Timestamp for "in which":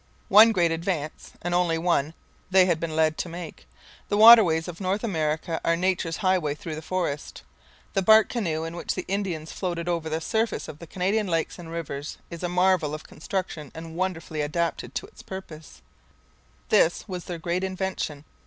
8.63-8.95